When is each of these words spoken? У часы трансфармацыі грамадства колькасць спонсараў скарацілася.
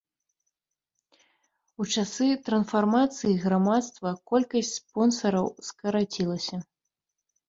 У 1.83 1.85
часы 1.99 2.29
трансфармацыі 2.47 3.35
грамадства 3.43 4.13
колькасць 4.31 4.71
спонсараў 4.79 5.45
скарацілася. 5.69 6.57